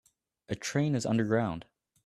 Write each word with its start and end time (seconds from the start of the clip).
A 0.49 0.55
train 0.55 0.95
is 0.95 1.05
underground 1.05 1.67